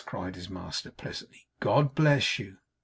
[0.03, 2.57] cried his master, pleasantly 'God bless you!